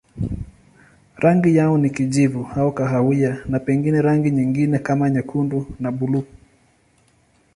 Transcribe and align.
Rangi 1.15 1.55
yao 1.55 1.77
ni 1.77 1.89
kijivu 1.89 2.49
au 2.55 2.71
kahawia 2.73 3.43
na 3.45 3.59
pengine 3.59 4.01
rangi 4.01 4.31
nyingine 4.31 4.79
kama 4.79 5.09
nyekundu 5.09 5.65
na 5.79 5.91
buluu. 5.91 6.23